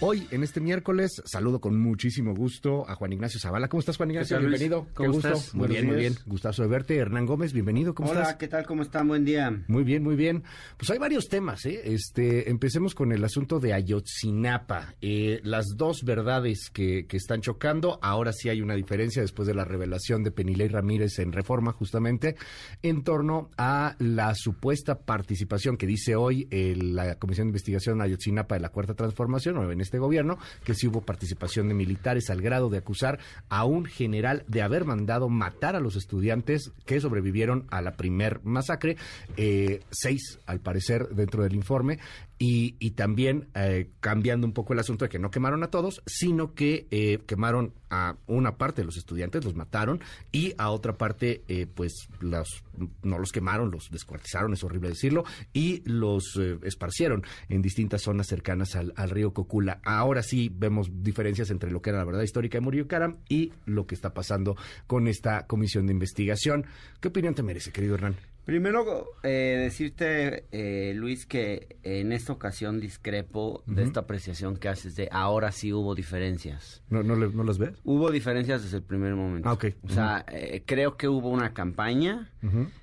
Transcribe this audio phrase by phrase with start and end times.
[0.00, 3.68] Hoy, en este miércoles, saludo con muchísimo gusto a Juan Ignacio Zavala.
[3.68, 4.38] ¿Cómo estás, Juan Ignacio?
[4.38, 4.86] bienvenido.
[4.92, 5.54] ¿Cómo Qué estás?
[5.54, 6.14] Muy bien, muy bien.
[6.26, 6.96] Gustazo de verte.
[6.98, 7.94] Hernán Gómez, bienvenido.
[7.94, 8.36] ¿Cómo Hola, estás?
[8.36, 8.66] ¿qué tal?
[8.66, 9.08] ¿Cómo están?
[9.08, 9.64] Buen día.
[9.68, 10.44] Muy bien, muy bien.
[10.76, 11.80] Pues hay varios temas, ¿eh?
[11.84, 14.94] Este, empecemos con el asunto de Ayotzinapa.
[15.00, 19.54] Eh, las dos verdades que, que están chocando, ahora sí hay una diferencia después de
[19.54, 22.36] la revelación de Penilei Ramírez en Reforma, justamente,
[22.82, 28.56] en torno a la supuesta participación que dice hoy eh, la Comisión de Investigación Ayotzinapa
[28.56, 32.42] de la Cuarta Transformación, o en este gobierno, que sí hubo participación de militares al
[32.42, 33.18] grado de acusar
[33.48, 38.40] a un general de haber mandado matar a los estudiantes que sobrevivieron a la primer
[38.44, 38.96] masacre,
[39.36, 41.98] eh, seis al parecer dentro del informe,
[42.38, 46.02] y, y también eh, cambiando un poco el asunto de que no quemaron a todos,
[46.06, 50.00] sino que eh, quemaron a una parte de los estudiantes, los mataron,
[50.32, 52.62] y a otra parte, eh, pues los,
[53.02, 58.26] no los quemaron, los descuartizaron, es horrible decirlo, y los eh, esparcieron en distintas zonas
[58.26, 59.80] cercanas al, al río Cocula.
[59.84, 63.52] Ahora sí vemos diferencias entre lo que era la verdad histórica de Murillo Karam y
[63.64, 66.66] lo que está pasando con esta comisión de investigación.
[67.00, 68.16] ¿Qué opinión te merece, querido Hernán?
[68.46, 74.94] Primero, eh, decirte, eh, Luis, que en esta ocasión discrepo de esta apreciación que haces
[74.94, 76.80] de ahora sí hubo diferencias.
[76.88, 77.72] ¿No, no, le- no las ves?
[77.82, 79.48] Hubo diferencias desde el primer momento.
[79.48, 79.64] Ah, ok.
[79.82, 82.30] O sea, eh, creo que hubo una campaña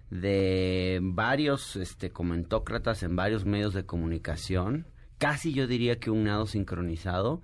[0.10, 4.86] de varios este, comentócratas en varios medios de comunicación,
[5.18, 7.42] casi yo diría que un nado sincronizado,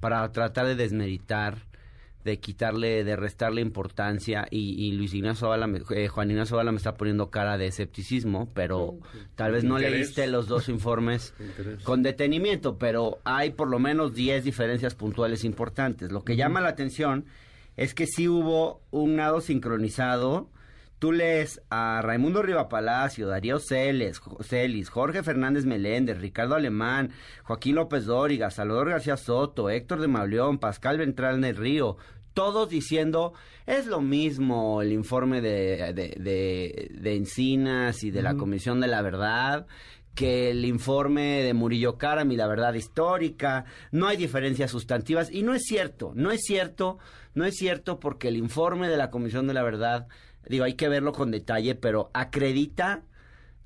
[0.00, 1.66] para tratar de desmeritar,
[2.24, 6.76] de quitarle, de restarle importancia, y, y Luis Ignacio Zavala eh, Juan Ignacio Zavala me
[6.76, 8.98] está poniendo cara de escepticismo, pero
[9.36, 9.98] tal vez no Interés.
[9.98, 11.32] leíste los dos informes
[11.84, 16.12] con detenimiento, pero hay por lo menos 10 diferencias puntuales importantes.
[16.12, 17.24] Lo que llama la atención
[17.76, 20.48] es que sí hubo un nado sincronizado.
[20.98, 27.12] Tú lees a Raimundo Riva Palacio, Darío Celes, Jo- Celis, Jorge Fernández Meléndez, Ricardo Alemán,
[27.44, 31.96] Joaquín López Dóriga, Salvador García Soto, Héctor de Mauleón, Pascal Ventral del Río,
[32.34, 33.32] todos diciendo
[33.66, 38.86] es lo mismo el informe de, de, de- de Encinas y de la Comisión de
[38.88, 39.66] la Verdad
[40.14, 45.42] que el informe de Murillo Karam y la verdad histórica, no hay diferencias sustantivas y
[45.44, 46.98] no es cierto, no es cierto,
[47.34, 50.08] no es cierto porque el informe de la Comisión de la Verdad,
[50.48, 53.02] digo, hay que verlo con detalle, pero acredita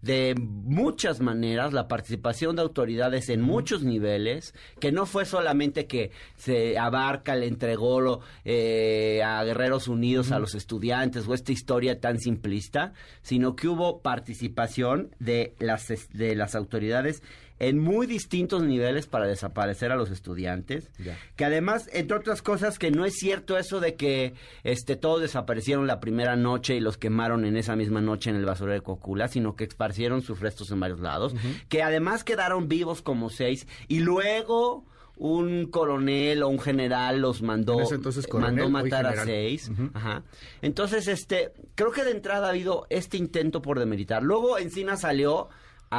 [0.04, 6.10] de muchas maneras la participación de autoridades en muchos niveles, que no fue solamente que
[6.37, 12.00] se abarca, le entregó lo, eh, a Guerreros Unidos, a los estudiantes, o esta historia
[12.00, 12.92] tan simplista,
[13.22, 17.22] sino que hubo participación de las, de las autoridades
[17.60, 21.16] en muy distintos niveles para desaparecer a los estudiantes, Ya.
[21.37, 24.34] que además, entre otras cosas, que no es cierto eso de que
[24.65, 28.44] este todos desaparecieron la primera noche y los quemaron en esa misma noche en el
[28.44, 31.34] basurero de Cocula, sino que esparcieron sus restos en varios lados,
[31.69, 34.84] que además quedaron vivos como seis y luego
[35.16, 39.71] un coronel o un general los mandó, En ese entonces, coronel, mandó matar a seis.
[39.94, 40.25] Ajá.
[40.60, 44.25] Entonces, este, creo que de entrada ha habido este intento por demeritar.
[44.25, 45.48] Luego Encina salió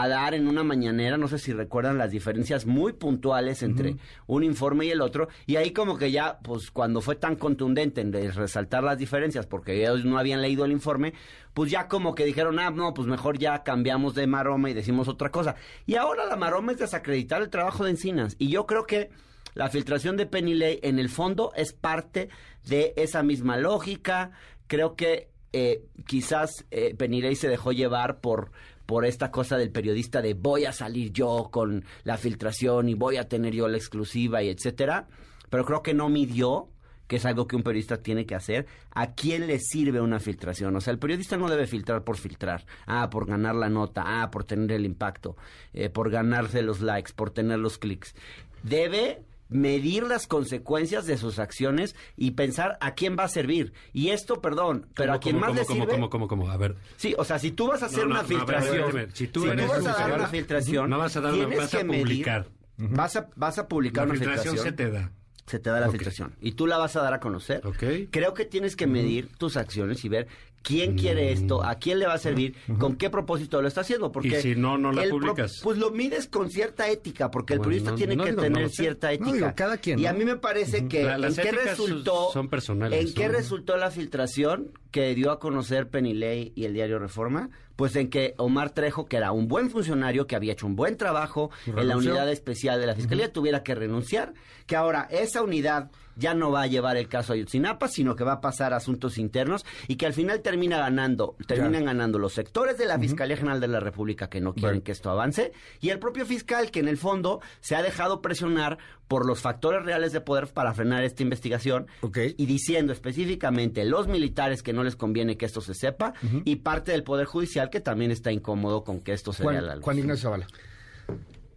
[0.02, 3.96] a dar en una mañanera, no sé si recuerdan las diferencias muy puntuales entre
[4.28, 8.02] un informe y el otro, y ahí como que ya, pues cuando fue tan contundente
[8.02, 11.14] en resaltar las diferencias, porque ellos no habían leído el informe,
[11.54, 15.08] pues ya como que dijeron, ah, no, pues mejor ya cambiamos de maroma y decimos
[15.08, 15.56] otra cosa.
[15.86, 19.12] Y ahora la maroma es desacreditar el trabajo de Encinas, y yo creo que
[19.54, 22.28] la filtración de Penny en el fondo, es parte
[22.66, 24.32] de esa misma lógica.
[24.68, 28.52] Creo que eh, quizás eh, Penny se dejó llevar por,
[28.86, 33.18] por esta cosa del periodista de voy a salir yo con la filtración y voy
[33.18, 35.08] a tener yo la exclusiva y etcétera.
[35.50, 36.70] Pero creo que no midió
[37.08, 40.76] que es algo que un periodista tiene que hacer, ¿a quién le sirve una filtración?
[40.76, 44.32] O sea, el periodista no debe filtrar por filtrar, ah, por ganar la nota, ah,
[44.32, 45.38] por tener el impacto,
[45.74, 48.16] eh, por ganarse los likes, por tener los clics.
[48.64, 53.74] Debe medir las consecuencias de sus acciones y pensar a quién va a servir.
[53.94, 55.94] Y esto, perdón, pero a quien más cómo, le cómo, sirve...
[55.94, 56.50] cómo, cómo, cómo?
[56.50, 56.76] A ver.
[56.98, 59.12] Sí, o sea, si tú vas a hacer No, no, una no, filtración, a ver,
[59.14, 61.56] si tú si eres tú vas a dar una filtración, no vas a dar una-
[61.56, 62.48] vas a medir- publicar.
[62.78, 65.12] vas a vas a publicar La una filtración filtración, se te da.
[65.46, 67.62] se te da la filtración y tú la vas a dar a conocer.
[67.66, 67.84] Ok.
[68.12, 70.28] Creo que tienes que medir tus acciones y ver
[70.66, 74.12] quién quiere esto, a quién le va a servir, con qué propósito lo está haciendo.
[74.12, 75.60] Porque Y si no, no la publicas.
[75.64, 78.42] pues lo mides con cierta ética, porque el Bueno, periodista no- tiene no que digo,
[78.42, 79.32] tener cierta ética.
[79.32, 83.06] digo, cada quien, Y a mí me parece que La- en qué resultó son personales,
[83.08, 87.98] en qué resultó la filtración que dio a conocer Penilei y el diario Reforma, pues
[87.98, 91.52] en que Omar Trejo, que era un buen funcionario, que había hecho un buen trabajo
[91.66, 94.34] en la unidad especial de la Fiscalía, tuviera que renunciar,
[94.66, 98.24] que ahora esa unidad ya no va a llevar el caso a Ayotzinapa, sino que
[98.24, 101.36] va a pasar a asuntos internos y que al final termina ganando?
[101.46, 104.94] Terminan ganando los sectores de la Fiscalía General de la República que no quieren que
[104.94, 105.52] esto avance
[105.82, 108.78] y el propio fiscal que en el fondo se ha dejado presionar
[109.10, 114.64] por los factores reales de poder para frenar esta investigación y diciendo específicamente los militares
[114.64, 118.12] que no les conviene que esto se sepa y parte del Poder Judicial que también
[118.12, 119.84] está incómodo con que esto se vea la luz.
[119.84, 120.48] Juan Ignacio Zavala.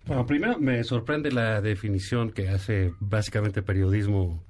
[0.06, 4.42] Bueno, primero me sorprende la definición que hace básicamente periodismo.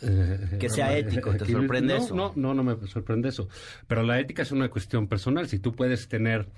[0.00, 2.14] Eh, que sea ético, ¿te sorprende no, eso?
[2.14, 3.48] No, no, no me sorprende eso.
[3.86, 5.46] Pero la ética es una cuestión personal.
[5.48, 6.48] Si tú puedes tener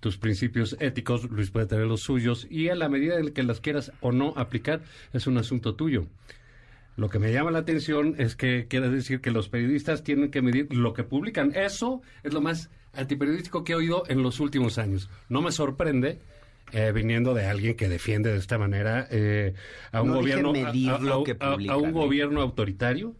[0.00, 3.60] tus principios éticos, Luis puede tener los suyos, y a la medida en que las
[3.60, 4.82] quieras o no aplicar,
[5.12, 6.06] es un asunto tuyo.
[6.96, 10.42] Lo que me llama la atención es que quiere decir que los periodistas tienen que
[10.42, 11.52] medir lo que publican.
[11.54, 15.10] Eso es lo más antiperiodístico que he oído en los últimos años.
[15.28, 16.20] No me sorprende
[16.72, 19.54] eh, viniendo de alguien que defiende de esta manera eh,
[19.92, 23.14] a un gobierno a, un gobierno autoritario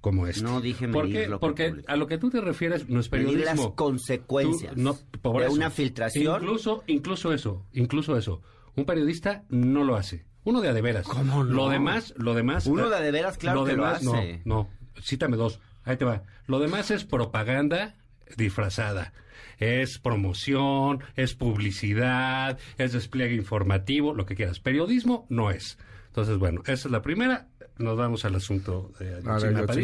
[0.00, 0.42] como este.
[0.42, 3.44] No dije medir porque, porque a lo que tú te refieres no es periodismo.
[3.44, 6.42] Medir las consecuencias de una filtración.
[6.42, 8.40] Incluso, incluso eso, incluso eso.
[8.76, 10.24] Un periodista no lo hace.
[10.46, 11.06] Uno de adeveras.
[11.06, 11.44] ¿Cómo no?
[11.44, 12.66] Lo demás, lo demás.
[12.66, 14.40] Uno de adeveras, claro que lo hace.
[14.44, 14.68] No, no.
[15.02, 15.60] Cítame dos.
[15.84, 16.22] Ahí te va.
[16.46, 17.94] Lo demás es propaganda
[18.36, 19.12] disfrazada
[19.58, 24.60] es promoción, es publicidad, es despliegue informativo, lo que quieras.
[24.60, 25.78] Periodismo no es.
[26.08, 27.48] Entonces, bueno, esa es la primera.
[27.78, 29.74] Nos vamos al asunto de Ayotzinapa.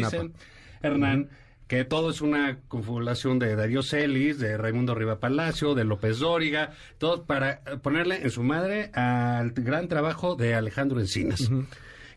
[0.81, 1.29] Hernán,
[1.67, 6.71] que todo es una confabulación de Darío Celis, de Raimundo Riva Palacio, de López Dóriga,
[6.97, 11.49] todo para ponerle en su madre al gran trabajo de Alejandro Encinas.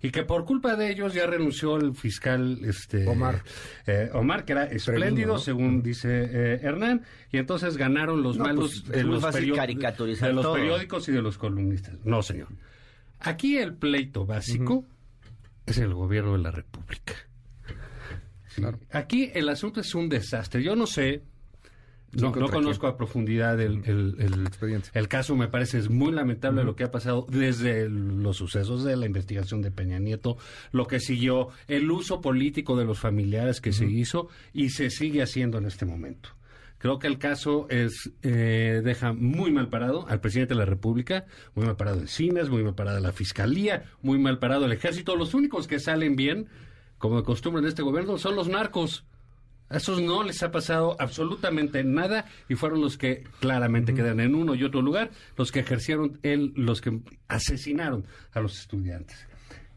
[0.03, 3.43] Y que por culpa de ellos ya renunció el fiscal este Omar,
[3.87, 7.03] eh, Omar que era espléndido, según dice eh, Hernán,
[7.33, 11.95] y entonces ganaron los malos pues, de, los de los periódicos y de los columnistas.
[12.05, 12.49] No, señor.
[13.21, 14.85] Aquí el pleito básico
[15.65, 17.15] es el gobierno de la República.
[18.91, 20.63] Aquí el asunto es un desastre.
[20.63, 21.23] Yo no sé
[22.13, 23.83] no, conozco a profundidad el,
[24.95, 28.97] el, caso, me parece es muy lamentable lo que ha pasado desde los sucesos de
[28.97, 30.39] la investigación de Peña Nieto,
[30.73, 35.23] lo que siguió, el uso político de los familiares que se hizo y se sigue
[35.23, 36.31] haciendo en este momento.
[36.79, 41.25] Creo que el caso es eh, deja muy mal parado al presidente de la República,
[41.55, 45.17] muy mal parado Cines, muy mal parado la Fiscalía, muy mal parado el Ejército.
[45.17, 46.49] Los únicos que salen bien,
[46.99, 49.05] como de costumbre en este gobierno, son los narcos.
[49.69, 54.35] A esos no les ha pasado absolutamente nada y fueron los que claramente quedan en
[54.35, 59.27] uno y otro lugar, los que ejercieron, el, los que asesinaron a los estudiantes.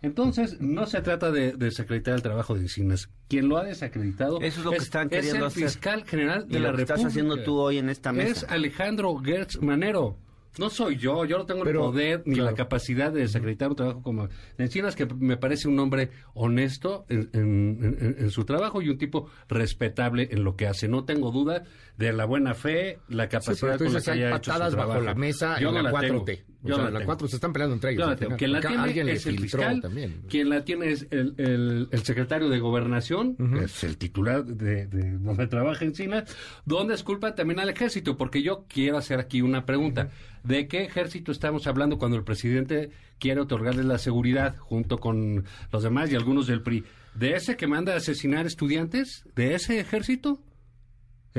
[0.01, 3.10] Entonces, no se trata de desacreditar el trabajo de Encinas.
[3.27, 6.68] Quien lo ha desacreditado Eso es, lo que están queriendo el fiscal general de la
[6.72, 6.94] República.
[6.94, 8.45] estás haciendo tú hoy en esta mesa.
[8.45, 10.18] Es Alejandro Gertz Manero.
[10.60, 14.02] No soy yo, yo no tengo el poder ni la capacidad de desacreditar un trabajo
[14.02, 14.28] como
[14.58, 20.44] Encinas, que me parece un hombre honesto en, su trabajo y un tipo respetable en
[20.44, 20.90] lo que hace.
[20.90, 21.64] No tengo duda
[22.00, 25.60] de la buena fe, la capacidad con la que haya hecho su bajo la mesa
[25.60, 26.44] yo en no la, 4T.
[26.63, 28.18] Yo o sea, la 4 se están peleando entre ellos.
[28.38, 30.22] Quien la tiene es el fiscal, también.
[30.30, 35.84] quien la tiene es el, secretario de Gobernación, que es el titular de, donde trabaja
[35.84, 40.10] Encinas, donde es culpa también al ejército, porque yo quiero hacer aquí una pregunta.
[40.46, 45.84] ¿De qué ejército estamos hablando cuando el presidente quiere otorgarle la seguridad junto con los
[45.84, 46.86] demás y algunos del PRI?
[47.13, 49.25] ¿De ese que manda a asesinar estudiantes?
[49.36, 50.40] ¿De ese ejército?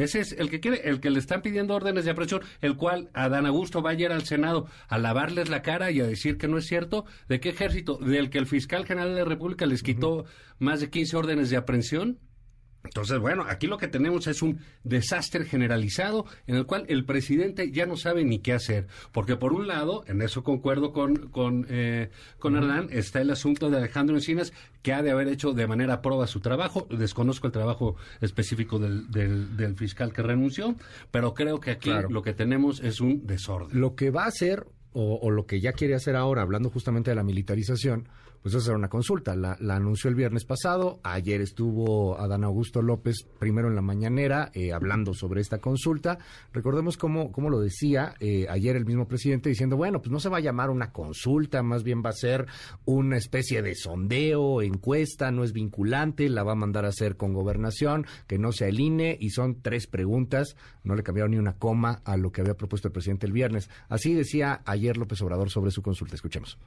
[0.01, 3.11] Ese es el que quiere, el que le están pidiendo órdenes de aprehensión, el cual
[3.13, 6.49] Adán Augusto va a ir al Senado a lavarles la cara y a decir que
[6.49, 7.05] no es cierto.
[7.29, 7.99] ¿De qué ejército?
[7.99, 10.25] ¿Del que el fiscal general de la República les quitó
[10.59, 12.19] más de 15 órdenes de aprehensión?
[12.85, 17.71] Entonces, bueno, aquí lo que tenemos es un desastre generalizado en el cual el presidente
[17.71, 18.87] ya no sabe ni qué hacer.
[19.13, 23.69] Porque por un lado, en eso concuerdo con, con, eh, con Hernán, está el asunto
[23.69, 26.87] de Alejandro Encinas, que ha de haber hecho de manera proba su trabajo.
[26.91, 30.75] Desconozco el trabajo específico del, del, fiscal que renunció,
[31.11, 33.79] pero creo que aquí lo que tenemos es un desorden.
[33.79, 37.11] Lo que va a hacer, o, o lo que ya quiere hacer ahora, hablando justamente
[37.11, 38.09] de la militarización,
[38.43, 39.37] pues hacer una consulta.
[39.37, 41.01] La, anunció el viernes pasado.
[41.03, 46.19] Ayer estuvo Adán Augusto López, primero en la mañanera, eh, hablando sobre esta consulta.
[46.53, 50.29] Recordemos cómo, cómo lo decía eh, ayer el mismo presidente, diciendo, bueno, pues no se
[50.29, 52.47] va a llamar una consulta, más bien va a ser
[52.85, 57.35] una especie de sondeo, encuesta, no es vinculante, la va a mandar a hacer con
[57.35, 60.57] gobernación, que no sea el INE, y son tres preguntas.
[60.83, 63.69] No le cambiaron ni una coma a lo que había propuesto el presidente el viernes.
[63.89, 66.15] Así decía ayer López Obrador sobre su consulta.
[66.15, 66.59] Escuchemos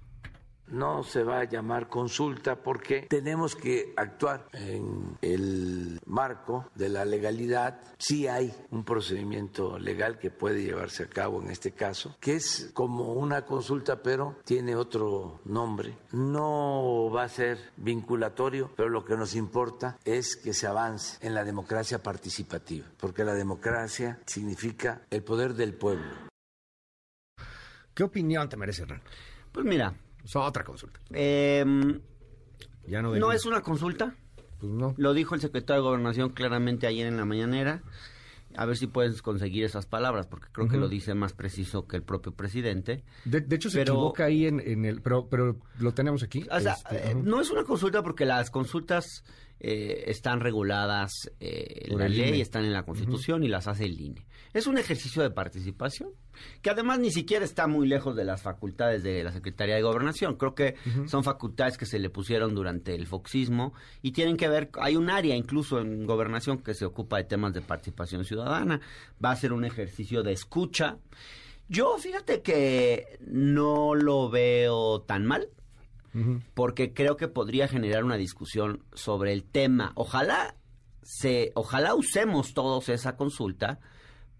[0.67, 7.05] no se va a llamar consulta porque tenemos que actuar en el marco de la
[7.05, 7.81] legalidad.
[7.97, 12.71] Sí hay un procedimiento legal que puede llevarse a cabo en este caso, que es
[12.73, 15.97] como una consulta, pero tiene otro nombre.
[16.11, 21.33] No va a ser vinculatorio, pero lo que nos importa es que se avance en
[21.33, 26.11] la democracia participativa, porque la democracia significa el poder del pueblo.
[27.93, 29.03] ¿Qué opinión te merece, Hernán?
[29.51, 30.99] Pues mira, es otra consulta.
[31.11, 31.99] Em,
[32.87, 34.15] ya no, no es una consulta.
[34.59, 34.93] Pues no.
[34.97, 37.83] Lo dijo el secretario de Gobernación claramente ayer en la mañanera.
[38.55, 41.95] A ver si puedes conseguir esas palabras, porque creo que lo dice más preciso que
[41.95, 43.03] el propio presidente.
[43.25, 45.01] De, hecho, se equivoca ahí en, el...
[45.01, 46.45] Pero, pero lo tenemos aquí.
[46.51, 49.23] O sea, este, eh, no es una consulta porque las consultas
[49.65, 53.97] eh, están reguladas eh, en la ley, están en la Constitución y las hace el
[53.97, 54.27] INE.
[54.53, 56.09] Es un ejercicio de participación
[56.61, 60.35] que además ni siquiera está muy lejos de las facultades de la Secretaría de Gobernación.
[60.35, 60.75] Creo que
[61.07, 65.09] son facultades que se le pusieron durante el foxismo y tienen que ver, hay un
[65.09, 68.81] área incluso en Gobernación que se ocupa de temas de participación ciudadana.
[69.23, 70.97] Va a ser un ejercicio de escucha.
[71.69, 75.47] Yo fíjate que no lo veo tan mal
[76.53, 79.91] porque creo que podría generar una discusión sobre el tema.
[79.95, 80.55] Ojalá
[81.01, 83.79] se, ojalá usemos todos esa consulta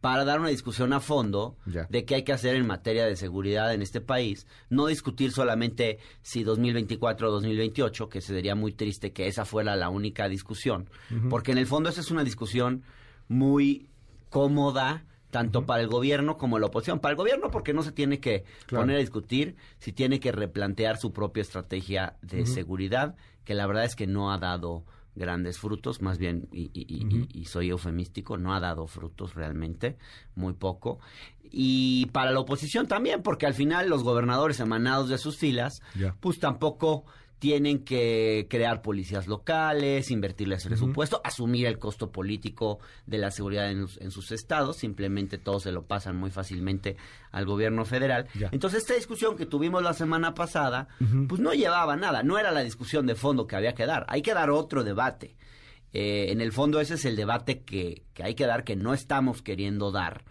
[0.03, 3.73] para dar una discusión a fondo de qué hay que hacer en materia de seguridad
[3.73, 9.27] en este país, no discutir solamente si 2024 o 2028, que sería muy triste que
[9.27, 10.89] esa fuera la única discusión,
[11.29, 12.83] porque en el fondo esa es una discusión
[13.29, 13.87] muy
[14.29, 16.99] cómoda, tanto para el gobierno como la oposición.
[16.99, 20.97] Para el gobierno porque no se tiene que poner a discutir, si tiene que replantear
[20.97, 24.85] su propia estrategia de seguridad, que la verdad es que no ha dado
[25.15, 29.97] grandes frutos, más bien, y, soy eufemístico, no ha dado frutos realmente,
[30.35, 30.99] muy poco.
[31.43, 35.81] Y para la oposición también, porque al final los gobernadores emanados de sus filas,
[36.19, 37.05] pues tampoco
[37.43, 44.11] tienen que crear policías locales, invertirles presupuesto, asumir el costo político de la seguridad en,
[44.11, 46.95] sus estados, simplemente todo se lo pasan muy fácilmente
[47.33, 48.29] al gobierno federal.
[48.53, 50.87] Entonces esta discusión que tuvimos la semana pasada,
[51.27, 54.21] pues no llevaba nada, no era la discusión de fondo que había que dar, hay
[54.21, 55.35] que dar otro debate.
[55.91, 58.93] Eh, en el fondo ese es el debate que, que hay que dar, que no
[58.93, 60.23] estamos queriendo dar.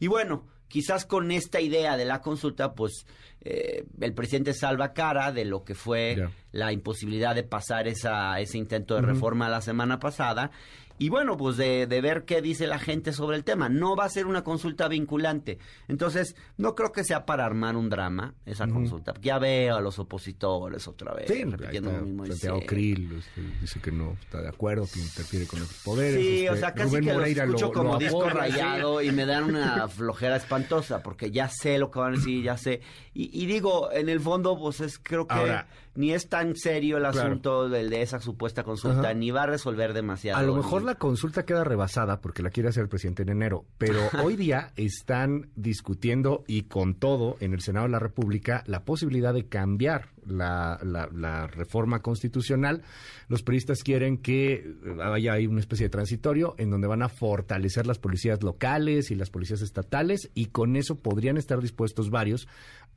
[0.00, 3.06] Y bueno, quizás con esta idea de la consulta, pues
[3.40, 8.58] eh, el presidente salva cara de lo que fue la imposibilidad de pasar esa, ese
[8.58, 10.50] intento de reforma la semana pasada
[10.98, 13.68] y bueno, pues de, ver qué dice la gente sobre el tema.
[13.68, 15.58] No va a ser una consulta vinculante.
[15.86, 19.14] Entonces, no creo que sea para armar un drama esa consulta.
[19.20, 22.26] Ya veo a los opositores otra vez repitiendo lo mismo.
[22.26, 26.20] Santiago Krill este, dice que no está de acuerdo, que interfiere con los poderes.
[26.20, 29.88] Sí, o este, sea, casi que lo escucho como disco rayado y me dan una
[29.88, 32.80] flojera espantosa porque ya sé lo que van a decir, ya sé.
[33.14, 35.64] Y, digo, en el fondo, pues es creo que
[35.96, 39.92] ni es tan serio el asunto del de esa supuesta consulta, ni va a resolver
[39.92, 40.38] demasiado.
[40.38, 43.66] A lo mejor la consulta queda rebasada porque la quiere hacer el presidente en enero,
[43.76, 48.86] pero hoy día están discutiendo y con todo en el Senado de la República la
[48.86, 52.82] posibilidad de cambiar la, la, reforma constitucional.
[53.28, 57.86] Los periodistas quieren que haya ahí una especie de transitorio en donde van a fortalecer
[57.86, 62.48] las policías locales y las policías estatales y con eso podrían estar dispuestos varios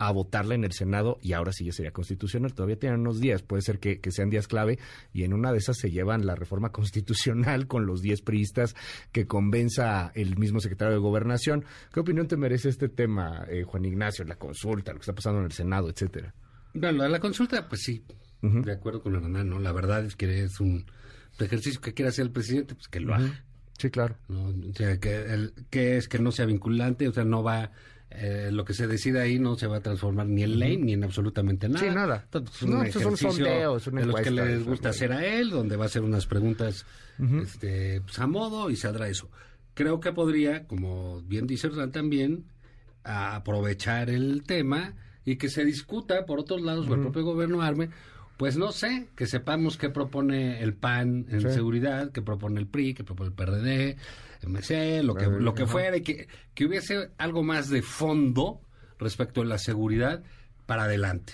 [0.01, 2.55] a votarla en el Senado y ahora sí ya sería constitucional.
[2.55, 4.79] Todavía tienen unos días, puede ser que, sean días clave
[5.13, 8.75] y en una de esas se llevan la reforma constitucional con los 10 priistas
[9.11, 11.65] que convenza el mismo secretario de Gobernación.
[11.93, 15.37] ¿Qué opinión te merece este tema, eh, Juan Ignacio, la consulta, lo que está pasando
[15.37, 16.33] en el Senado, etcétera?
[16.73, 18.03] Bueno, la consulta, pues sí,
[18.41, 19.59] de acuerdo con Hernán, ¿no?
[19.59, 20.87] La verdad es que es un
[21.37, 23.45] ejercicio que quiere hacer el presidente, pues que lo haga.
[23.77, 24.15] Sí, claro.
[24.29, 27.71] O sea, que, el, que es que no sea vinculante, o sea, no va
[28.13, 30.93] eh, lo que se decida ahí no se va a transformar ni en ley ni
[30.93, 31.79] en absolutamente nada.
[31.79, 32.27] Sí, nada.
[32.33, 36.01] es un ejercicio de los que les gusta hacer a él, donde va a hacer
[36.01, 36.85] unas preguntas
[37.19, 39.29] este, pues, a modo y saldrá eso.
[39.73, 42.45] Creo que podría, como bien dice Hernán también,
[43.03, 47.89] aprovechar el tema y que se discuta por otros lados o el propio gobierno arme
[48.37, 52.93] pues no sé, que sepamos qué propone el PAN en seguridad, qué propone el PRI,
[52.93, 53.97] qué propone el PRD,
[54.47, 58.61] MC, lo que, lo que fuera, y que, que hubiese algo más de fondo
[58.97, 60.23] respecto a la seguridad
[60.65, 61.33] para adelante.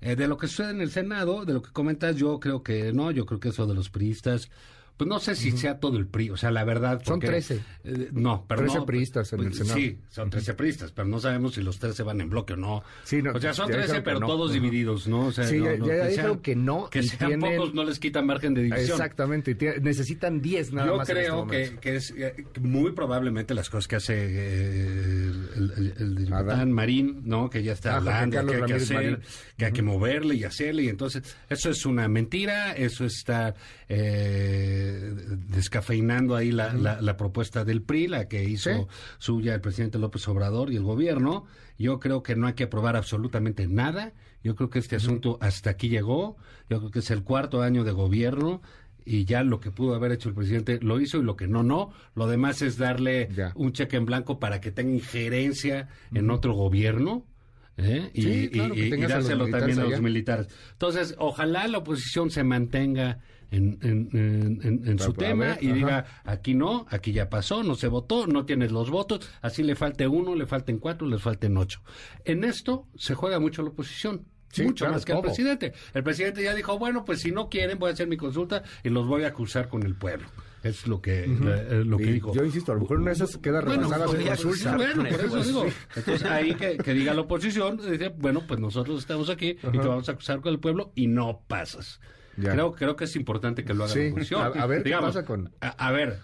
[0.00, 2.92] Eh, de lo que sucede en el Senado, de lo que comentas, yo creo que
[2.92, 4.50] no, yo creo que eso de los priistas,
[4.98, 7.00] pues no sé si sea todo el PRI, o sea, la verdad.
[7.04, 7.60] son 13.
[7.84, 9.78] Eh, no, pero 13 priistas en el pues, Senado.
[9.78, 12.82] Sí, son 13 priistas, pero no sabemos si los 13 van en bloque o no.
[13.04, 15.26] Sí, no o sea, son 13, pero todos divididos, ¿no?
[15.26, 16.90] O sea, sí, ya, ya que no.
[16.90, 18.90] Que sean pocos no les quitan margen de división.
[18.90, 21.06] Exactamente, necesitan 10 nada más.
[21.06, 26.68] Yo creo este que, es eh, muy probablemente las cosas que hace eh, el, el,
[26.70, 27.48] Marín, ¿no?
[27.48, 29.20] Que ya está ah, hablando, que hay que hacer,
[29.56, 33.54] que hay que moverle y hacerle, y entonces, eso es una mentira, eso está
[33.88, 40.26] eh, descafeinando ahí la, la, propuesta del PRI, la que hizo suya el presidente López
[40.28, 41.46] Obrador y el gobierno.
[41.78, 44.12] Yo creo que no hay que aprobar absolutamente nada.
[44.42, 46.36] Yo creo que este asunto hasta aquí llegó.
[46.68, 48.60] Yo creo que es el cuarto año de gobierno
[49.04, 51.62] y ya lo que pudo haber hecho el presidente lo hizo y lo que no,
[51.62, 51.92] no.
[52.14, 57.24] Lo demás es darle un cheque en blanco para que tenga injerencia en otro gobierno.
[57.78, 58.10] ¿eh?
[58.12, 58.48] Y,
[59.06, 60.48] dárselo también a los militares.
[60.72, 67.12] Entonces, ojalá la oposición se mantenga en, en, su tema y diga, aquí no, aquí
[67.12, 70.78] ya pasó, no se votó, no tienes los votos, así le falte uno, le falten
[70.78, 71.80] cuatro, le falten ocho.
[72.24, 74.26] En esto se juega mucho la oposición.
[74.58, 75.72] mucho más que el presidente.
[75.94, 78.90] El presidente ya dijo, bueno, pues si no quieren, voy a hacer mi consulta y
[78.90, 80.28] los voy a acusar con el pueblo.
[80.62, 82.34] Es lo que, eh, lo que dijo.
[82.34, 84.76] Yo insisto, a lo mejor una de esas queda rebasada bueno, pues, consulta.
[84.76, 85.66] Bueno, por eso digo.
[85.94, 89.86] Entonces ahí que, que, diga la oposición, dice, bueno, pues nosotros estamos aquí y te
[89.86, 92.00] vamos a acusar con el pueblo y no pasas.
[92.40, 94.60] Creo, creo que es importante que lo haga la oposición.
[94.60, 95.50] A, ver, ¿qué pasa con...?
[95.60, 96.20] A, ver,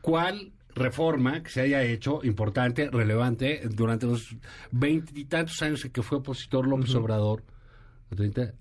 [0.00, 4.34] ¿cuál reforma que se haya hecho importante, relevante, durante los
[4.70, 7.44] veintitantos años que fue opositor López Obrador,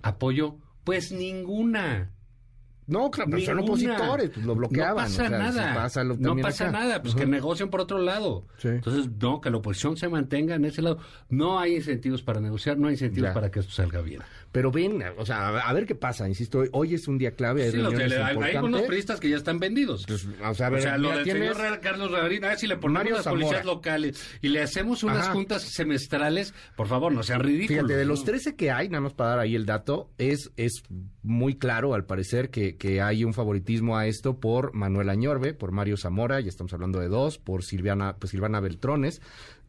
[0.01, 0.58] apoyó?
[0.84, 2.12] Pues ninguna.
[2.88, 4.96] No, claro, pero son opositores, pues lo bloqueaban.
[4.96, 5.89] No pasa nada.
[6.20, 8.48] no pasa nada, pues que negocien por otro lado.
[8.62, 10.98] Entonces, no, que la oposición se mantenga en ese lado.
[11.30, 14.22] No hay incentivos para negociar, no hay incentivos para que esto salga bien.
[14.51, 17.63] Pero ven, o sea, a ver qué pasa, insisto, hoy es un día clave.
[17.63, 20.05] Hay, sí, hay unos periodistas que ya están vendidos.
[20.05, 22.67] Pues, o sea, a ver, o sea lo del señor Carlos Ravarín, a ver si
[22.67, 27.39] le ponemos las policías locales y le hacemos unas juntas semestrales, por favor, no sean
[27.39, 27.84] ridículos.
[27.84, 30.84] Fíjate, de los 13 que hay, nada más para dar ahí el dato, es, es
[31.24, 35.72] muy claro, al parecer, que, que hay un favoritismo a esto por Manuel Añorbe, por
[35.72, 39.22] Mario Zamora, ya estamos hablando de dos, por Silviana, pues Silvana Beltrones,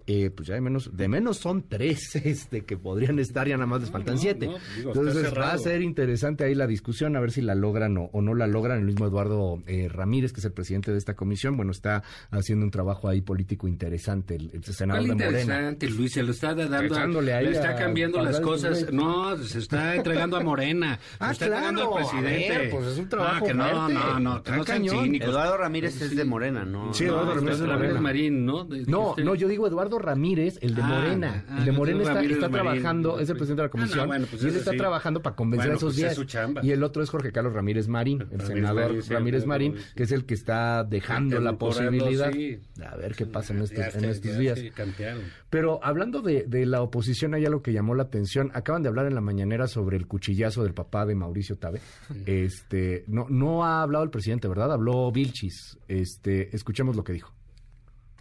[0.06, 3.66] eh, pues ya de menos, de menos son tres este, que podrían estar, ya nada
[3.66, 4.50] más les faltan siete.
[4.78, 8.34] Entonces va a ser interesante ahí la discusión, a ver si la logran o, no
[8.34, 8.78] la logran.
[8.78, 12.64] El mismo Eduardo eh, Ramírez, que es el presidente de esta comisión, bueno, está haciendo
[12.64, 15.40] un trabajo ahí político interesante, el, senador de Morena.
[15.40, 18.92] interesante, Luis, se lo está dando, le está cambiando las cosas.
[18.92, 22.68] No, se está entregando a Morena, se ah, está entregando al presidente.
[22.70, 24.42] pues es un trabajo ah, no, no, no, no,
[24.72, 26.92] Eduardo Ramírez es de Morena, ¿no?
[26.92, 28.00] Sí, Eduardo Ramírez es de Morena.
[28.00, 28.66] Marín, ¿no?
[28.86, 31.44] no, no, yo digo Eduardo Ramírez, el de ah, Morena.
[31.48, 34.48] Ah, el de Morena está, trabajando, es el presidente de la ah, comisión, pues y
[34.48, 36.14] él está trabajando para convencer a esos 10.
[36.14, 40.12] Pues y el otro es Jorge Carlos Ramírez Marín, el senador Ramírez Marín, que es
[40.12, 42.32] el que está dejando la posibilidad.
[42.86, 44.60] A ver qué pasa en estos, en estos días.
[45.50, 48.50] Pero hablando de, de la oposición, hay algo que llamó la atención.
[48.54, 51.80] Acaban de hablar en la mañanera sobre el cuchillazo del papá de Mauricio Tabe.
[52.26, 54.72] Este, no, no ha hablado el presidente, ¿verdad?
[54.72, 55.78] Habló Vilchis.
[55.88, 57.32] Este, escuchemos lo que dijo.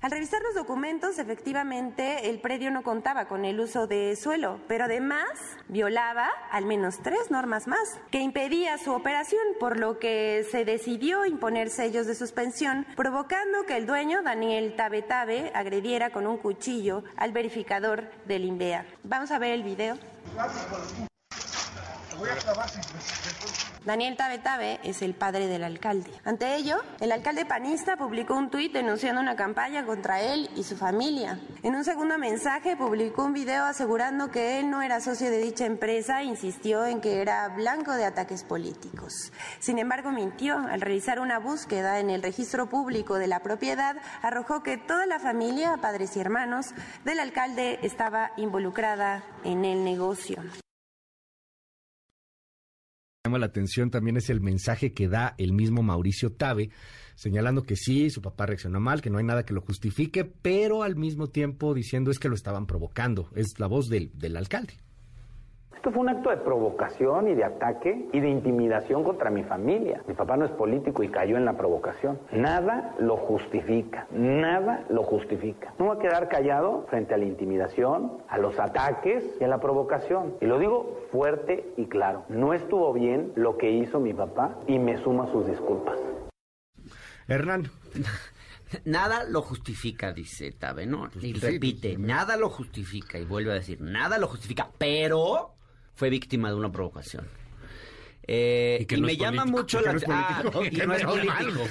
[0.02, 4.86] Al revisar los documentos, efectivamente, el predio no contaba con el uso de suelo, pero
[4.86, 5.30] además
[5.68, 11.24] violaba al menos tres normas más que impedía su operación, por lo que se decidió
[11.28, 17.04] imponer sellos de suspensión, provocando que el dueño, Daniel Tabe Tabe, agrediera con un cuchillo
[17.16, 18.88] al verificador del INVEA.
[19.04, 20.00] Vamos a ver el video.
[23.84, 26.12] Daniel Tabe Tabe es el padre del alcalde.
[26.24, 30.78] Ante ello, el alcalde panista publicó un tuit denunciando una campaña contra él y su
[30.78, 31.40] familia.
[31.64, 35.66] En un segundo mensaje publicó un video asegurando que él no era socio de dicha
[35.66, 39.32] empresa e insistió en que era blanco de ataques políticos.
[39.58, 40.60] Sin embargo, mintió.
[40.60, 45.18] Al realizar una búsqueda en el registro público de la propiedad, arrojó que toda la
[45.18, 46.68] familia, padres y hermanos,
[47.04, 50.44] del alcalde estaba involucrada en el negocio
[53.32, 56.70] llama la atención también es el mensaje que da el mismo Mauricio Tabe,
[57.16, 60.84] señalando que sí, su papá reaccionó mal, que no hay nada que lo justifique, pero
[60.84, 63.30] al mismo tiempo diciendo es que lo estaban provocando.
[63.34, 64.74] Es la voz del, del alcalde.
[65.76, 70.04] Esto fue un acto de provocación y de ataque y de intimidación contra mi familia.
[70.08, 72.20] Mi papá no es político y cayó en la provocación.
[72.32, 75.74] Nada lo justifica, nada lo justifica.
[75.80, 79.60] No va a quedar callado frente a la intimidación, a los ataques y a la
[79.60, 80.36] provocación.
[80.40, 82.26] Y lo digo fuerte y claro.
[82.30, 85.98] No estuvo bien lo que hizo mi papá y me suma sus disculpas.
[87.28, 87.72] Hernán.
[88.86, 91.10] Nada lo justifica, dice Tabe, ¿no?
[91.20, 95.56] Y repite, nada lo justifica y vuelve a decir, nada lo justifica, pero
[96.02, 97.28] fue víctima de una provocación.
[98.26, 100.18] Eh, y, me llama mucho la atención.
[100.18, 101.64] Ah, y no es político.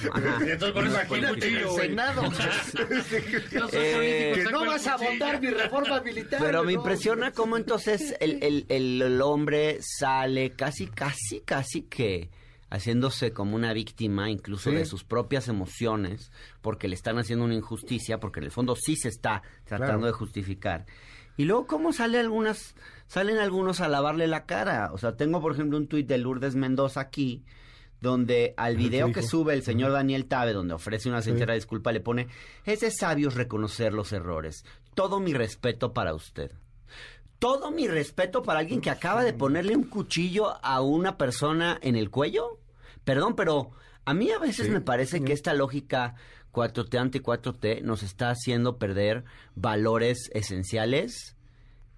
[0.46, 2.22] Entonces, Senado.
[3.72, 6.40] eh, que no vas a votar mi reforma militar.
[6.40, 12.30] Pero me impresiona cómo entonces el, el, el, hombre sale casi, casi, casi que
[12.70, 16.30] haciéndose como una víctima incluso de sus propias emociones,
[16.62, 20.12] porque le están haciendo una injusticia, porque en el fondo sí se está tratando de
[20.12, 20.86] justificar.
[21.40, 22.74] Y luego, ¿cómo sale algunas,
[23.06, 24.90] salen algunos a lavarle la cara?
[24.92, 27.46] O sea, tengo, por ejemplo, un tuit de Lourdes Mendoza aquí,
[28.02, 32.00] donde al video que sube el señor Daniel Tabe, donde ofrece una sincera disculpa, le
[32.00, 32.28] pone,
[32.66, 34.66] es de sabios reconocer los errores.
[34.92, 36.52] Todo mi respeto para usted.
[37.38, 41.96] Todo mi respeto para alguien que acaba de ponerle un cuchillo a una persona en
[41.96, 42.58] el cuello.
[43.02, 43.70] Perdón, pero
[44.04, 46.16] a mí a veces me parece que esta lógica
[46.52, 51.36] 4T ante 4T nos está haciendo perder valores esenciales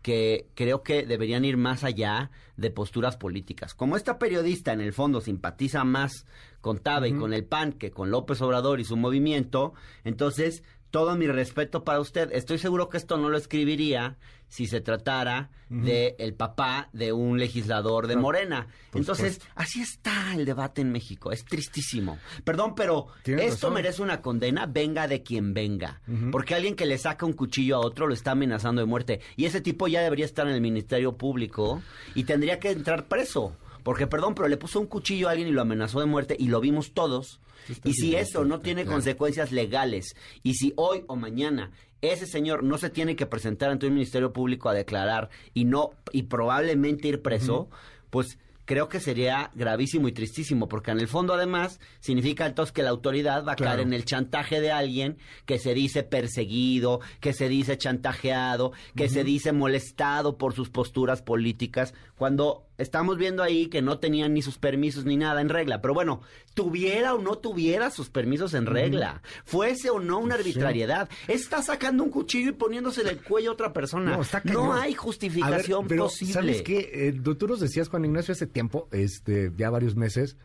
[0.03, 3.75] que creo que deberían ir más allá de posturas políticas.
[3.75, 6.27] Como esta periodista en el fondo simpatiza más
[6.61, 11.17] con Tabe y con el PAN que con López Obrador y su movimiento, entonces todo
[11.17, 12.31] mi respeto para usted.
[12.33, 17.39] Estoy seguro que esto no lo escribiría si se tratara de el papá de un
[17.39, 18.67] legislador de Morena.
[18.93, 21.33] Entonces, así está el debate en México.
[21.33, 22.19] Es tristísimo.
[22.45, 26.03] Perdón, pero esto merece una condena, venga de quien venga.
[26.31, 29.21] Porque alguien que le saca un cuchillo a otro lo está amenazando de muerte.
[29.37, 31.81] Y ese tipo ya debería estar en el Ministerio Público
[32.15, 33.57] y tendría que entrar preso.
[33.83, 36.49] Porque, perdón, pero le puso un cuchillo a alguien y lo amenazó de muerte y
[36.49, 37.41] lo vimos todos.
[37.85, 42.79] Y si eso no tiene consecuencias legales, y si hoy o mañana ese señor no
[42.79, 47.23] se tiene que presentar ante un ministerio público a declarar y no y probablemente ir
[47.23, 47.71] preso,
[48.11, 52.83] pues creo que sería gravísimo y tristísimo, porque en el fondo además significa entonces que
[52.83, 57.33] la autoridad va a caer en el chantaje de alguien que se dice perseguido, que
[57.33, 63.67] se dice chantajeado, que se dice molestado por sus posturas políticas, cuando estamos viendo ahí
[63.67, 65.83] que no tenían ni sus permisos ni nada en regla.
[65.83, 66.21] Pero bueno,
[66.55, 72.05] tuviera o no tuviera sus permisos en regla, fuese o no una arbitrariedad, está sacando
[72.05, 74.21] un cuchillo y poniéndose el cuello a otra persona.
[74.45, 76.33] No, hay justificación pero, posible.
[76.33, 76.91] ¿Sabes qué?
[77.09, 80.37] Eh, tú nos decías, Juan Ignacio, hace tiempo, este, ya varios meses,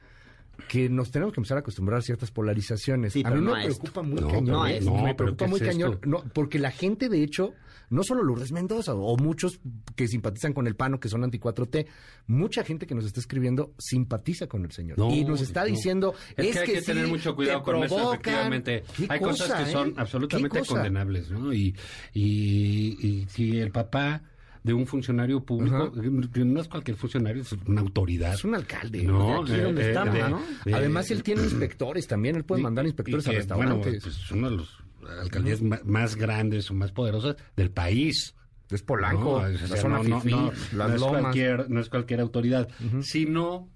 [0.68, 3.16] que nos tenemos que empezar a acostumbrar a ciertas polarizaciones.
[3.24, 4.68] a mí me preocupa muy cañón.
[4.68, 4.82] ¿eh?
[4.82, 6.00] me preocupa muy cañón.
[6.34, 7.54] porque la gente, de hecho,
[7.90, 9.60] no solo Lourdes Mendoza o muchos
[9.96, 11.88] que simpatizan con el PAN que son anti-4T,
[12.28, 14.98] mucha gente que nos está escribiendo simpatiza con el señor.
[15.12, 18.84] y nos está diciendo, es, que, hay que, tener mucho cuidado con eso, efectivamente.
[19.10, 19.94] Hay cosas que son eh?
[19.98, 21.54] absolutamente condenables, ¿no?
[21.54, 21.76] Y,
[22.14, 24.22] y, y si el papá
[24.64, 28.34] de un funcionario público, no es cualquier funcionario, es una autoridad.
[28.34, 29.04] Es un alcalde.
[29.04, 30.42] No, aquí donde eh, estamos, ¿no?
[30.74, 33.80] Además, él tiene inspectores también, él puede mandar inspectores a restaurantes.
[33.86, 34.78] Bueno, pues es uno de los
[35.22, 38.36] alcaldías más grandes o más poderosas del país.
[38.70, 42.68] Es Polanco, no, la zona no, es cualquier, no es cualquier autoridad.
[43.02, 43.70] Si no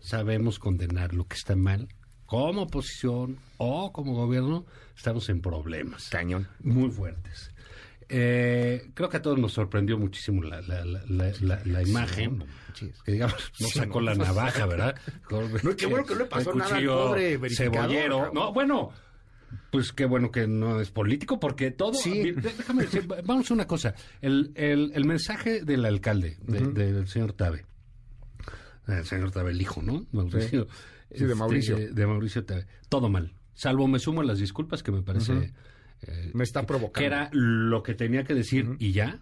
[0.00, 1.88] sabemos condenar lo que está mal,
[2.26, 6.08] como oposición o como gobierno, estamos en problemas.
[6.10, 6.48] Cañón.
[6.60, 7.50] Muy fuertes.
[8.08, 12.44] Eh, creo que a todos nos sorprendió muchísimo la, la, la, la, imagen.
[13.04, 14.94] que digamos, no sacó la navaja, ¿verdad?
[15.30, 18.32] no, qué bueno que no le pasó nada al pobre cebollero.
[18.32, 18.92] No, bueno,
[19.70, 21.94] pues qué bueno que no es político, porque todo.
[21.94, 22.32] Sí.
[22.32, 23.94] Déjame decir, vamos a una cosa.
[24.20, 27.64] El, el, el mensaje del alcalde, del señor Tabe,
[28.86, 30.06] el señor Tabe, el hijo, ¿no?
[30.12, 30.68] Mauricio.
[31.12, 31.76] Sí, de Mauricio.
[31.76, 32.66] Este, de Mauricio Tabe.
[32.88, 33.34] Todo mal.
[33.54, 35.52] Salvo me sumo a las disculpas que me parece.
[36.02, 37.00] Eh, me está provocando.
[37.00, 39.20] Que era lo que tenía que decir y ya.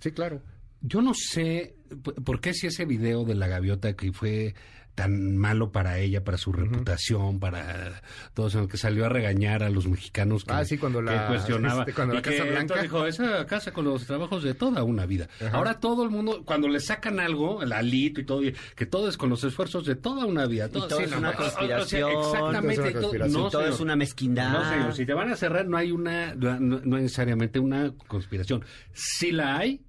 [0.00, 0.42] Sí, claro.
[0.80, 1.76] Yo no sé
[2.24, 4.54] por qué si ese video de la gaviota que fue
[4.94, 8.02] tan malo para ella, para su reputación, para
[8.34, 11.82] todo eso, que salió a regañar a los mexicanos que, ah, sí, cuando la, cuestionaba.
[11.82, 12.82] Este, cuando la Casa Blanca.
[12.82, 15.28] dijo, esa casa con los trabajos de toda una vida.
[15.52, 18.42] Ahora todo el mundo, cuando le sacan algo, el alito y todo,
[18.74, 20.68] que todo es con los esfuerzos de toda una vida.
[20.68, 22.10] Todo, es una conspiración.
[22.10, 22.92] exactamente.
[22.92, 24.52] todo, es una mezquindad.
[24.52, 28.64] No, señor, si te van a cerrar, no hay una, no, necesariamente una conspiración.
[28.92, 29.82] Si la hay,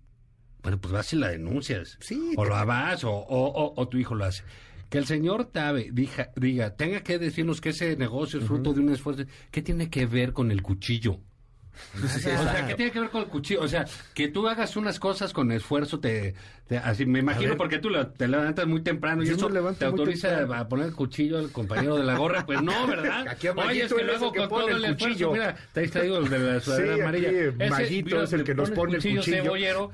[0.61, 1.97] bueno, pues vas y la denuncias.
[1.99, 4.43] Sí, o lo vas, o, o, o tu hijo lo hace
[4.91, 8.81] que el señor Tabe diga, diga, tenga que decirnos que ese negocio es fruto de
[8.81, 11.21] un esfuerzo, ¿qué tiene que ver con el cuchillo?
[12.03, 13.61] o sea, ¿qué tiene que ver con el cuchillo?
[13.61, 16.35] O sea, que tú hagas unas cosas con esfuerzo, te,
[16.77, 20.87] así me imagino, porque tú te levantas muy temprano y eso te autoriza a poner
[20.87, 22.45] el cuchillo al compañero de la gorra.
[22.45, 23.27] Pues no, ¿verdad?
[23.27, 25.31] Aquí Oye, es que luego con todo el, cuchillo.
[25.31, 27.29] mira, te has traído el de la sudadera sí, amarilla.
[27.29, 29.23] Ese, es el que nos pone el cuchillo.
[29.23, 29.91] cebollero,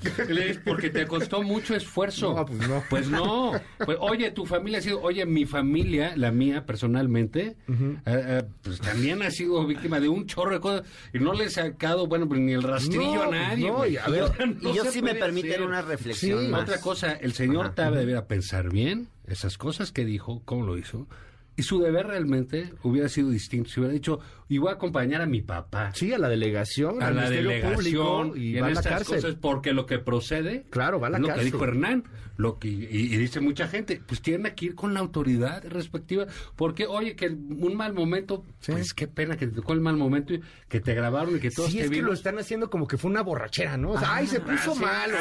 [0.65, 2.33] porque te costó mucho esfuerzo.
[2.33, 2.83] No, pues no.
[2.89, 3.51] Pues no.
[3.83, 8.79] Pues, oye, tu familia ha sido, oye, mi familia, la mía personalmente, eh, eh, pues
[8.79, 11.66] también ha sido víctima de un chorro de cosas y no les ha
[12.07, 13.71] bueno, pues ni el rastrillo a nadie.
[14.61, 16.53] y yo, sí me permiten una reflexión.
[16.53, 21.07] Otra cosa, el señor Tabe debería pensar bien esas cosas que dijo, cómo lo hizo,
[21.57, 23.69] y su deber realmente hubiera sido distinto.
[23.69, 25.91] Si hubiera dicho, y voy a acompañar a mi papá.
[25.93, 29.15] Sí, a la delegación, a la delegación y, va a la cárcel.
[29.15, 32.03] Cosas porque lo que procede, claro, va a la lo que dijo Hernán,
[32.37, 36.85] lo que y, dice mucha gente, pues tiene que ir con la autoridad respectiva, porque
[36.85, 40.41] oye que un mal momento, pues qué pena que te tocó el mal momento y
[40.69, 42.97] que te grabaron y que todos sí, te es que lo están haciendo como que
[42.97, 43.91] fue una borrachera, ¿no?
[43.91, 45.17] O sea, ay, se puso mal, ¿no?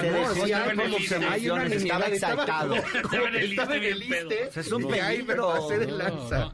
[1.30, 2.74] hay una estaba exaltado.
[3.06, 4.02] Estaba en el
[4.54, 5.68] Es un peligro.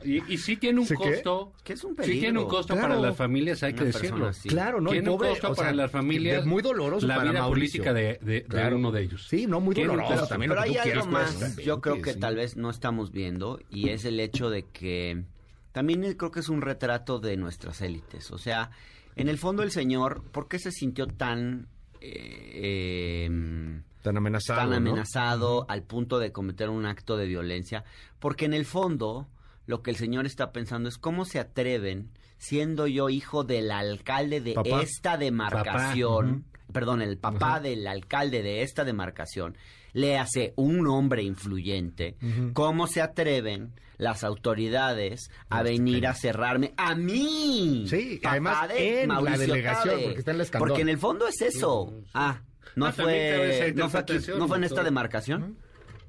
[0.04, 1.52] Y sí tiene un costo.
[1.64, 2.14] ¿Qué es un peligro?
[2.14, 4.30] Sí tiene un costo para las familias, hay que decirlo.
[4.48, 4.90] Claro, ¿no?
[4.90, 6.44] Tiene un costo para las familias.
[6.46, 9.26] muy doloroso la para vida política de, de, uno de ellos.
[9.28, 10.50] Sí, no, muy doloroso también.
[10.50, 14.20] Pero hay algo más, yo creo que tal vez no estamos viendo, y es el
[14.20, 15.24] hecho de que
[15.72, 18.30] también creo que es un retrato de nuestras élites.
[18.30, 18.70] O sea,
[19.16, 21.68] en el fondo el señor, ¿por qué se sintió tan...
[22.00, 27.84] Eh, em, tan amenazado, tan amenazado al punto de cometer un acto de violencia,
[28.18, 29.28] porque en el fondo
[29.66, 34.40] lo que el señor está pensando es cómo se atreven, siendo yo hijo del alcalde
[34.40, 39.56] de esta demarcación, perdón, el papá del alcalde de esta demarcación,
[39.92, 42.16] le hace un hombre influyente,
[42.54, 47.86] ¿cómo se atreven las autoridades a venir a cerrarme a mí?
[47.88, 51.92] Sí, además en la delegación, porque está en la Porque en el fondo es eso.
[52.14, 52.40] Ah,
[52.74, 54.04] no, ah, fue, no, fue
[54.38, 55.56] no fue en esta demarcación.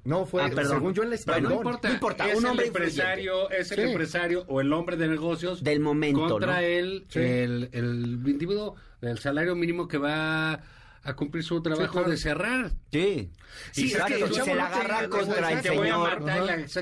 [0.06, 1.50] No, fue, ah, según yo, el español.
[1.50, 2.30] no importa, no importa.
[2.30, 6.28] Es un hombre el empresario, es el empresario o el hombre de negocios del momento,
[6.28, 10.60] contra él, el, el individuo, el salario mínimo que va
[11.06, 12.72] a cumplir su trabajo de cerrar.
[12.92, 13.30] Sí.
[13.72, 16.24] Sí, es que el se la agarra contra el señor.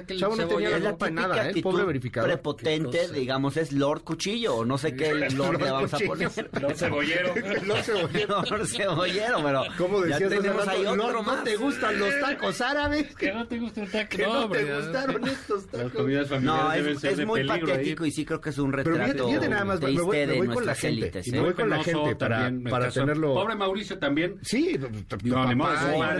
[0.08, 1.62] El chavo no tenía la culpa nada, ¿eh?
[1.62, 2.30] Pobre verificador.
[2.30, 6.32] prepotente, digamos, es Lord Cuchillo, o no sé qué Lord le vamos a poner.
[6.62, 7.34] Lord Cebollero.
[7.66, 8.44] Lord Cebollero.
[8.50, 10.20] Lord Cebollero, pero ¿Cómo decías?
[10.20, 11.38] Ya tenemos ahí otro más.
[11.38, 13.16] ¿No te gustan los tacos árabes?
[13.16, 14.10] Que no te gustan los tacos.
[14.10, 15.84] Que no te gustaron estos tacos.
[15.84, 19.50] Las comidas familiares No, es muy patético y sí creo que es un retrato Pero
[19.50, 21.22] nada más, me voy con la gente.
[21.32, 23.34] Me voy con la gente para tenerlo...
[23.34, 24.11] Pobre Mauricio también.
[24.42, 24.80] Sí,
[25.24, 25.56] no,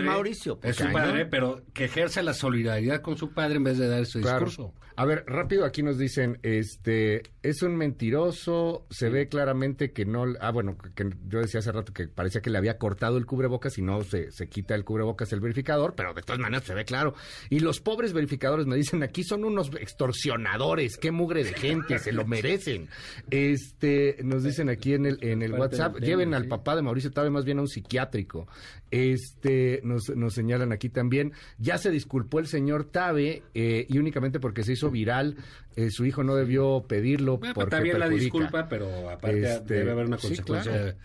[0.02, 0.58] Mauricio.
[0.62, 4.02] Es su padre, pero que ejerce la solidaridad con su padre en vez de dar
[4.02, 4.74] ese discurso.
[4.96, 10.24] A ver, rápido aquí nos dicen, este, es un mentiroso, se ve claramente que no,
[10.40, 13.78] ah, bueno, que yo decía hace rato que parecía que le había cortado el cubrebocas
[13.78, 16.84] y no se, se quita el cubrebocas el verificador, pero de todas maneras se ve
[16.84, 17.14] claro.
[17.50, 22.12] Y los pobres verificadores me dicen, aquí son unos extorsionadores, qué mugre de gente, se
[22.12, 22.88] lo merecen.
[23.30, 27.30] Este, nos dicen aquí en el, en el WhatsApp, lleven al papá de Mauricio Tabe
[27.30, 28.46] más bien a un psiquiátrico.
[28.92, 34.38] Este, nos, nos señalan aquí también, ya se disculpó el señor Tabe eh, y únicamente
[34.38, 35.36] porque se hizo viral,
[35.76, 39.92] eh, su hijo no debió pedirlo bueno, porque también la disculpa, pero aparte este, debe
[39.92, 40.90] haber una consecuencia.
[40.90, 40.96] Sí,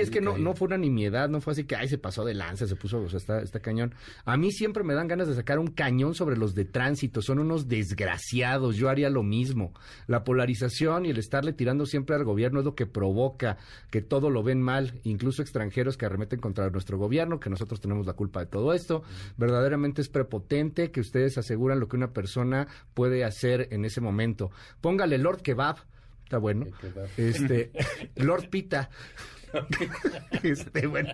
[0.00, 2.34] es que no, no fue una nimiedad, no fue así que, ay, se pasó de
[2.34, 3.94] lanza, se puso, o sea, está, está cañón.
[4.24, 7.38] A mí siempre me dan ganas de sacar un cañón sobre los de tránsito, son
[7.38, 9.72] unos desgraciados, yo haría lo mismo.
[10.06, 13.58] La polarización y el estarle tirando siempre al gobierno es lo que provoca
[13.90, 18.06] que todo lo ven mal, incluso extranjeros que arremeten contra nuestro gobierno, que nosotros tenemos
[18.06, 19.02] la culpa de todo esto.
[19.36, 24.50] Verdaderamente es prepotente que ustedes aseguran lo que una persona puede hacer en ese momento.
[24.80, 25.76] Póngale Lord Kebab,
[26.24, 26.66] está bueno.
[27.16, 27.70] Este,
[28.16, 28.90] Lord Pita.
[30.42, 31.10] este, bueno,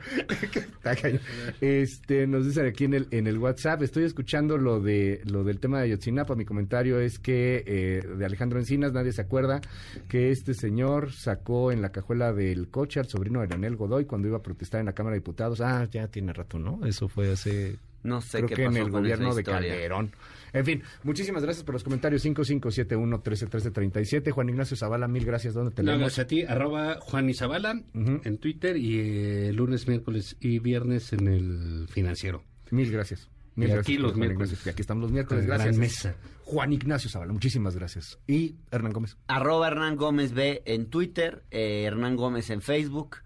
[1.60, 5.60] este, nos dicen aquí en el, en el WhatsApp, estoy escuchando lo de lo del
[5.60, 6.34] tema de Ayotzinapa.
[6.34, 9.60] Mi comentario es que eh, de Alejandro Encinas nadie se acuerda
[10.08, 14.28] que este señor sacó en la cajuela del coche al sobrino de Daniel Godoy cuando
[14.28, 15.60] iba a protestar en la Cámara de Diputados.
[15.60, 16.84] Ah, ya tiene rato, ¿no?
[16.86, 19.42] Eso fue hace no sé Creo qué que pasó en el con gobierno de.
[19.42, 20.12] Calderón.
[20.52, 22.24] En fin, muchísimas gracias por los comentarios.
[22.24, 24.30] 5571-131337.
[24.30, 25.54] Juan Ignacio Zavala, mil gracias.
[25.54, 26.06] ¿Dónde te No, leemos?
[26.06, 31.26] gracias a ti, arroba Juan Izabala en Twitter y eh, lunes, miércoles y viernes en
[31.28, 32.44] el financiero.
[32.70, 33.28] Mil gracias.
[33.56, 34.50] Mil Y gracias, aquí los Juan miércoles.
[34.50, 34.70] Ignacio.
[34.70, 35.46] Y aquí estamos los miércoles.
[35.46, 35.76] Con Gracias.
[35.76, 36.14] mesa.
[36.44, 38.18] Juan Ignacio Zavala, muchísimas gracias.
[38.26, 39.16] Y Hernán Gómez.
[39.28, 43.16] Arroba Hernán Gómez B en Twitter, eh, Hernán Gómez en Facebook,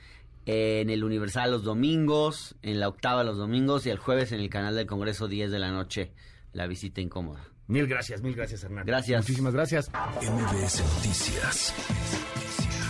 [0.45, 4.49] en el Universal los domingos, en la octava los domingos y el jueves en el
[4.49, 6.13] canal del Congreso 10 de la noche,
[6.53, 7.45] la visita incómoda.
[7.67, 8.85] Mil gracias, mil gracias, Hernán.
[8.85, 9.21] Gracias.
[9.21, 9.91] Muchísimas gracias.
[9.91, 11.73] MBS Noticias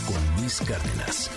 [0.08, 1.30] con Luis Cárdenas.